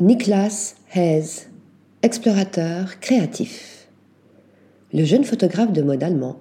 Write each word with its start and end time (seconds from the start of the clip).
Niklas 0.00 0.76
Hayes, 0.94 1.48
explorateur 2.02 3.00
créatif. 3.00 3.88
Le 4.92 5.02
jeune 5.02 5.24
photographe 5.24 5.72
de 5.72 5.82
mode 5.82 6.04
allemand, 6.04 6.36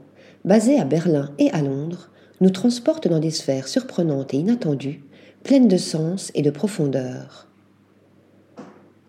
basé 0.45 0.79
à 0.79 0.85
Berlin 0.85 1.31
et 1.39 1.49
à 1.49 1.63
Londres, 1.63 2.11
nous 2.39 2.51
transporte 2.51 3.07
dans 3.07 3.17
des 3.17 3.31
sphères 3.31 3.67
surprenantes 3.67 4.35
et 4.35 4.37
inattendues, 4.37 5.01
pleines 5.41 5.67
de 5.67 5.77
sens 5.77 6.31
et 6.35 6.43
de 6.43 6.51
profondeur. 6.51 7.47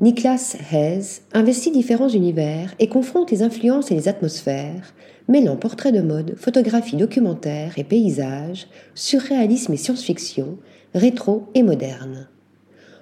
Niklas 0.01 0.57
Hayes 0.73 1.21
investit 1.35 1.71
différents 1.71 2.09
univers 2.09 2.75
et 2.79 2.89
confronte 2.89 3.31
les 3.31 3.43
influences 3.43 3.91
et 3.91 3.97
les 3.97 4.09
atmosphères, 4.09 4.95
mêlant 5.29 5.57
portraits 5.57 5.95
de 5.95 6.01
mode, 6.01 6.37
photographies 6.39 6.97
documentaires 6.97 7.79
et 7.79 7.85
paysages, 7.85 8.67
surréalisme 8.95 9.75
et 9.75 9.77
science-fiction, 9.77 10.57
rétro 10.95 11.51
et 11.55 11.63
moderne. 11.63 12.29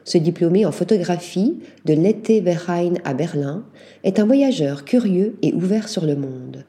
Ce 0.06 0.18
diplômé 0.18 0.64
en 0.64 0.70
photographie 0.70 1.58
de 1.84 1.92
l'été 1.92 2.40
Verein 2.40 2.94
à 3.02 3.12
Berlin 3.12 3.64
est 4.04 4.20
un 4.20 4.24
voyageur 4.24 4.84
curieux 4.84 5.36
et 5.42 5.52
ouvert 5.52 5.88
sur 5.88 6.06
le 6.06 6.14
monde. 6.14 6.64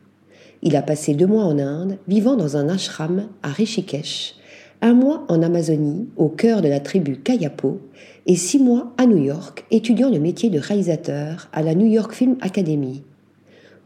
Il 0.63 0.75
a 0.75 0.81
passé 0.81 1.13
deux 1.13 1.27
mois 1.27 1.43
en 1.43 1.59
Inde, 1.59 1.99
vivant 2.07 2.35
dans 2.35 2.57
un 2.57 2.67
ashram 2.67 3.27
à 3.43 3.49
Rishikesh, 3.49 4.33
un 4.81 4.95
mois 4.95 5.23
en 5.29 5.43
Amazonie, 5.43 6.07
au 6.17 6.29
cœur 6.29 6.63
de 6.63 6.67
la 6.67 6.79
tribu 6.79 7.17
Kayapo, 7.17 7.79
et 8.25 8.35
six 8.35 8.57
mois 8.57 8.91
à 8.97 9.05
New 9.05 9.23
York, 9.23 9.65
étudiant 9.69 10.09
le 10.09 10.19
métier 10.19 10.49
de 10.49 10.59
réalisateur 10.59 11.47
à 11.53 11.61
la 11.61 11.75
New 11.75 11.85
York 11.85 12.13
Film 12.13 12.37
Academy. 12.41 13.03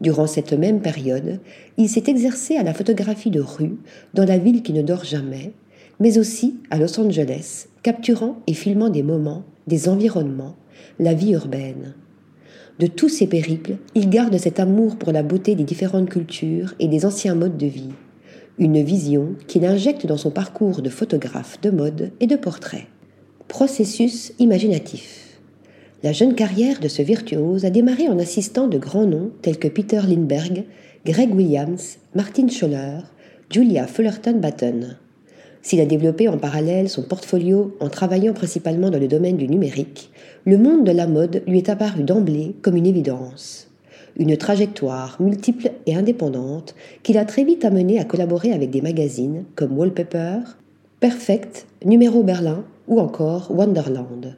Durant 0.00 0.26
cette 0.26 0.54
même 0.54 0.80
période, 0.80 1.40
il 1.76 1.90
s'est 1.90 2.04
exercé 2.06 2.56
à 2.56 2.62
la 2.62 2.72
photographie 2.72 3.30
de 3.30 3.40
rue 3.40 3.76
dans 4.14 4.24
la 4.24 4.38
ville 4.38 4.62
qui 4.62 4.72
ne 4.72 4.80
dort 4.80 5.04
jamais, 5.04 5.52
mais 6.00 6.18
aussi 6.18 6.56
à 6.70 6.78
Los 6.78 6.98
Angeles, 6.98 7.66
capturant 7.82 8.36
et 8.46 8.54
filmant 8.54 8.90
des 8.90 9.02
moments, 9.02 9.44
des 9.66 9.88
environnements, 9.88 10.56
la 10.98 11.14
vie 11.14 11.32
urbaine. 11.32 11.94
De 12.78 12.86
tous 12.86 13.08
ces 13.08 13.26
périples, 13.26 13.76
il 13.94 14.08
garde 14.08 14.36
cet 14.38 14.58
amour 14.58 14.96
pour 14.96 15.12
la 15.12 15.22
beauté 15.22 15.54
des 15.54 15.64
différentes 15.64 16.08
cultures 16.08 16.74
et 16.80 16.88
des 16.88 17.04
anciens 17.04 17.34
modes 17.34 17.58
de 17.58 17.66
vie, 17.66 17.90
une 18.58 18.82
vision 18.82 19.34
qu'il 19.46 19.64
injecte 19.64 20.06
dans 20.06 20.16
son 20.16 20.30
parcours 20.30 20.82
de 20.82 20.90
photographe 20.90 21.60
de 21.60 21.70
mode 21.70 22.12
et 22.20 22.26
de 22.26 22.36
portrait. 22.36 22.86
Processus 23.48 24.32
imaginatif. 24.38 25.38
La 26.02 26.12
jeune 26.12 26.34
carrière 26.34 26.80
de 26.80 26.88
ce 26.88 27.02
virtuose 27.02 27.64
a 27.64 27.70
démarré 27.70 28.08
en 28.08 28.18
assistant 28.18 28.66
de 28.66 28.78
grands 28.78 29.06
noms 29.06 29.30
tels 29.42 29.58
que 29.58 29.68
Peter 29.68 30.00
Lindbergh, 30.06 30.64
Greg 31.04 31.34
Williams, 31.34 31.98
Martin 32.14 32.48
Scholler, 32.48 32.98
Julia 33.50 33.86
Fullerton-Batten. 33.86 34.96
S'il 35.62 35.80
a 35.80 35.86
développé 35.86 36.28
en 36.28 36.38
parallèle 36.38 36.88
son 36.88 37.02
portfolio 37.02 37.76
en 37.78 37.88
travaillant 37.88 38.32
principalement 38.32 38.90
dans 38.90 38.98
le 38.98 39.06
domaine 39.06 39.36
du 39.36 39.48
numérique, 39.48 40.10
le 40.44 40.58
monde 40.58 40.84
de 40.84 40.90
la 40.90 41.06
mode 41.06 41.42
lui 41.46 41.58
est 41.58 41.68
apparu 41.68 42.02
d'emblée 42.02 42.56
comme 42.62 42.76
une 42.76 42.86
évidence. 42.86 43.68
Une 44.18 44.36
trajectoire 44.36 45.16
multiple 45.20 45.70
et 45.86 45.94
indépendante 45.94 46.74
qui 47.04 47.12
l'a 47.12 47.24
très 47.24 47.44
vite 47.44 47.64
amené 47.64 48.00
à 48.00 48.04
collaborer 48.04 48.52
avec 48.52 48.70
des 48.70 48.82
magazines 48.82 49.44
comme 49.54 49.78
Wallpaper, 49.78 50.40
Perfect, 50.98 51.66
Numéro 51.84 52.24
Berlin 52.24 52.64
ou 52.88 52.98
encore 52.98 53.50
Wonderland. 53.52 54.36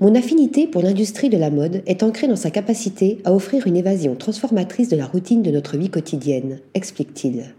Mon 0.00 0.14
affinité 0.14 0.66
pour 0.66 0.82
l'industrie 0.82 1.30
de 1.30 1.36
la 1.36 1.50
mode 1.50 1.82
est 1.86 2.02
ancrée 2.02 2.28
dans 2.28 2.36
sa 2.36 2.50
capacité 2.50 3.18
à 3.24 3.34
offrir 3.34 3.66
une 3.66 3.76
évasion 3.76 4.14
transformatrice 4.14 4.88
de 4.88 4.96
la 4.96 5.06
routine 5.06 5.42
de 5.42 5.50
notre 5.50 5.76
vie 5.76 5.90
quotidienne, 5.90 6.60
explique-t-il. 6.74 7.54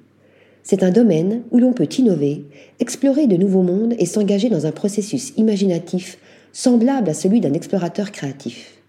C'est 0.64 0.84
un 0.84 0.92
domaine 0.92 1.42
où 1.52 1.58
l'on 1.58 1.74
peut 1.74 1.88
innover, 1.98 2.46
explorer 2.80 3.28
de 3.28 3.36
nouveaux 3.36 3.64
mondes 3.64 3.96
et 3.98 4.06
s'engager 4.06 4.50
dans 4.50 4.66
un 4.66 4.72
processus 4.72 5.34
imaginatif 5.38 6.18
semblable 6.54 7.10
à 7.10 7.14
celui 7.14 7.42
d'un 7.42 7.54
explorateur 7.54 8.12
créatif. 8.12 8.82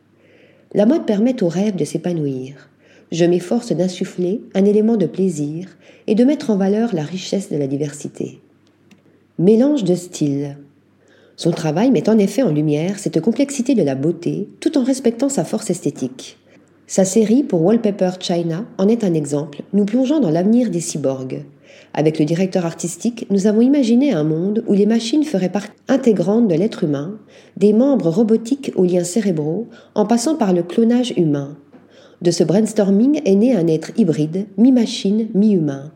La 0.74 0.86
mode 0.86 1.06
permet 1.06 1.42
au 1.42 1.48
rêve 1.48 1.76
de 1.76 1.84
s'épanouir. 1.84 2.70
Je 3.10 3.24
m'efforce 3.24 3.72
d'insuffler 3.72 4.40
un 4.54 4.64
élément 4.64 4.96
de 4.96 5.06
plaisir 5.06 5.76
et 6.06 6.14
de 6.14 6.24
mettre 6.24 6.50
en 6.50 6.56
valeur 6.56 6.94
la 6.94 7.02
richesse 7.02 7.50
de 7.50 7.56
la 7.56 7.66
diversité. 7.66 8.40
Mélange 9.38 9.84
de 9.84 9.94
styles. 9.94 10.56
Son 11.36 11.50
travail 11.50 11.90
met 11.90 12.08
en 12.08 12.18
effet 12.18 12.42
en 12.42 12.52
lumière 12.52 12.98
cette 12.98 13.20
complexité 13.20 13.74
de 13.74 13.82
la 13.82 13.94
beauté 13.94 14.48
tout 14.60 14.78
en 14.78 14.84
respectant 14.84 15.28
sa 15.28 15.44
force 15.44 15.70
esthétique. 15.70 16.38
Sa 16.86 17.04
série 17.04 17.42
pour 17.42 17.62
Wallpaper 17.62 18.10
China 18.20 18.66
en 18.78 18.88
est 18.88 19.04
un 19.04 19.14
exemple, 19.14 19.62
nous 19.72 19.84
plongeant 19.84 20.20
dans 20.20 20.30
l'avenir 20.30 20.70
des 20.70 20.80
cyborgs. 20.80 21.44
Avec 21.94 22.18
le 22.18 22.24
directeur 22.24 22.64
artistique, 22.64 23.26
nous 23.30 23.46
avons 23.46 23.60
imaginé 23.60 24.12
un 24.12 24.24
monde 24.24 24.64
où 24.66 24.72
les 24.72 24.86
machines 24.86 25.24
feraient 25.24 25.50
partie 25.50 25.72
intégrante 25.88 26.48
de 26.48 26.54
l'être 26.54 26.84
humain, 26.84 27.18
des 27.56 27.72
membres 27.72 28.08
robotiques 28.08 28.72
aux 28.76 28.84
liens 28.84 29.04
cérébraux, 29.04 29.68
en 29.94 30.06
passant 30.06 30.36
par 30.36 30.52
le 30.52 30.62
clonage 30.62 31.12
humain. 31.16 31.56
De 32.22 32.30
ce 32.30 32.44
brainstorming 32.44 33.20
est 33.24 33.34
né 33.34 33.54
un 33.54 33.66
être 33.66 33.90
hybride, 33.98 34.46
mi-machine, 34.56 35.28
mi-humain. 35.34 35.92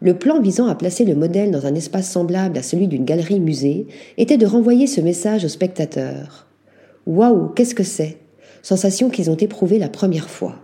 Le 0.00 0.14
plan 0.14 0.40
visant 0.40 0.66
à 0.66 0.74
placer 0.74 1.04
le 1.04 1.14
modèle 1.14 1.50
dans 1.50 1.66
un 1.66 1.74
espace 1.74 2.10
semblable 2.10 2.58
à 2.58 2.62
celui 2.62 2.86
d'une 2.86 3.04
galerie 3.04 3.40
musée 3.40 3.86
était 4.18 4.36
de 4.36 4.46
renvoyer 4.46 4.86
ce 4.86 5.00
message 5.00 5.44
aux 5.44 5.48
spectateurs. 5.48 6.46
Waouh, 7.06 7.48
qu'est-ce 7.48 7.74
que 7.74 7.82
c'est? 7.82 8.18
Sensation 8.62 9.10
qu'ils 9.10 9.30
ont 9.30 9.36
éprouvée 9.36 9.78
la 9.78 9.88
première 9.88 10.30
fois. 10.30 10.56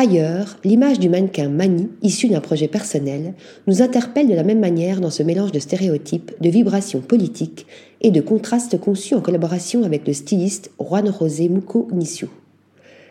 Ailleurs, 0.00 0.58
l'image 0.62 1.00
du 1.00 1.08
mannequin 1.08 1.48
Mani, 1.48 1.88
issue 2.02 2.28
d'un 2.28 2.40
projet 2.40 2.68
personnel, 2.68 3.34
nous 3.66 3.82
interpelle 3.82 4.28
de 4.28 4.34
la 4.34 4.44
même 4.44 4.60
manière 4.60 5.00
dans 5.00 5.10
ce 5.10 5.24
mélange 5.24 5.50
de 5.50 5.58
stéréotypes, 5.58 6.30
de 6.40 6.48
vibrations 6.48 7.00
politiques 7.00 7.66
et 8.00 8.12
de 8.12 8.20
contrastes 8.20 8.78
conçus 8.78 9.16
en 9.16 9.20
collaboration 9.20 9.82
avec 9.82 10.06
le 10.06 10.12
styliste 10.12 10.70
Juan 10.78 11.12
José 11.18 11.48
Muco 11.48 11.88
Niciu. 11.92 12.28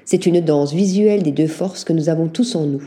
C'est 0.05 0.25
une 0.25 0.39
danse 0.39 0.71
visuelle 0.71 1.23
des 1.23 1.33
deux 1.33 1.47
forces 1.47 1.83
que 1.83 1.91
nous 1.91 2.07
avons 2.07 2.29
tous 2.29 2.55
en 2.55 2.65
nous, 2.65 2.83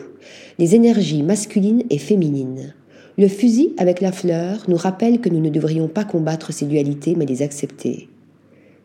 les 0.58 0.74
énergies 0.74 1.22
masculines 1.22 1.82
et 1.90 1.98
féminines. 1.98 2.72
Le 3.18 3.28
fusil 3.28 3.74
avec 3.76 4.00
la 4.00 4.12
fleur 4.12 4.64
nous 4.68 4.78
rappelle 4.78 5.20
que 5.20 5.28
nous 5.28 5.40
ne 5.40 5.50
devrions 5.50 5.88
pas 5.88 6.04
combattre 6.04 6.54
ces 6.54 6.64
dualités 6.64 7.16
mais 7.18 7.26
les 7.26 7.42
accepter. 7.42 8.08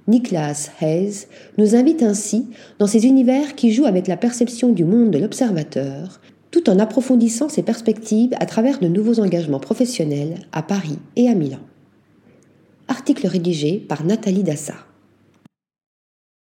Niklas 0.08 0.70
Hayes 0.82 1.28
nous 1.58 1.76
invite 1.76 2.04
ainsi 2.04 2.48
dans 2.80 2.88
ces 2.88 3.06
univers 3.06 3.56
qui 3.56 3.72
jouent 3.72 3.86
avec 3.86 4.08
la 4.08 4.18
perception 4.18 4.72
du 4.72 4.86
monde 4.86 5.12
de 5.12 5.18
l'observateur, 5.18 6.22
tout 6.52 6.70
en 6.70 6.80
approfondissant 6.80 7.50
ses 7.50 7.64
perspectives 7.64 8.34
à 8.40 8.46
travers 8.46 8.80
de 8.80 8.88
nouveaux 8.88 9.20
engagements 9.20 9.60
professionnels 9.60 10.36
à 10.52 10.62
Paris 10.62 11.00
et 11.16 11.28
à 11.28 11.36
Milan. 11.36 11.60
Article 12.88 13.28
rédigé 13.28 13.78
par 13.80 14.06
Nathalie 14.06 14.44
Dassa. 14.44 14.76